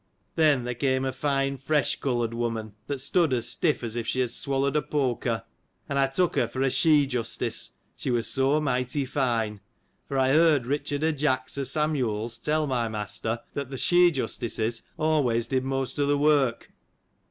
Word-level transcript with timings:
Then, 0.33 0.63
there 0.63 0.73
came 0.73 1.05
a 1.05 1.13
fine 1.13 1.57
fresh 1.57 1.97
coloured 1.97 2.33
woman, 2.33 2.73
that 2.87 2.99
stood 3.01 3.31
as 3.33 3.47
stiff 3.47 3.83
as 3.83 3.95
if 3.95 4.07
she 4.07 4.19
had 4.21 4.31
swallowed 4.31 4.75
a 4.75 4.81
poker; 4.81 5.43
and 5.87 5.99
I 5.99 6.07
took 6.07 6.35
her 6.37 6.47
for 6.47 6.63
a 6.63 6.71
she 6.71 7.05
justice, 7.05 7.73
she 7.95 8.09
was 8.09 8.25
so 8.25 8.59
mighty 8.59 9.05
fine: 9.05 9.61
for 10.07 10.17
I 10.17 10.29
heard 10.29 10.63
Eichard 10.63 11.03
o' 11.03 11.11
Jack's, 11.11 11.55
o' 11.59 11.63
Samuel's, 11.65 12.39
tell 12.39 12.65
my 12.65 12.87
master, 12.87 13.41
that, 13.53 13.69
th' 13.69 13.79
she 13.79 14.11
justices^ 14.11 14.81
always 14.97 15.45
did 15.45 15.63
most 15.63 15.99
of 15.99 16.07
the 16.07 16.17
work. 16.17 16.71